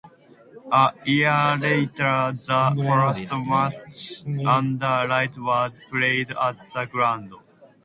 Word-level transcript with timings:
A 0.71 0.93
year 1.05 1.55
later 1.61 2.33
the 2.33 2.83
first 3.21 4.25
match 4.25 4.43
under 4.47 5.07
lights 5.07 5.37
was 5.37 5.79
played 5.91 6.31
at 6.31 6.57
the 6.73 6.87
ground. 6.87 7.31